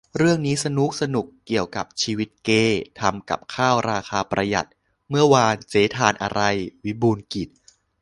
[0.17, 4.67] -เรื่องนี้สนุ๊กสนุก เกี่ยวกับชีวิตเกย์ ทำกับข้าวราคาประหยัด
[5.09, 6.41] "เมื่อวานเจ๊ทานอะไร?"
[6.85, 7.49] วิบูลย์กิจ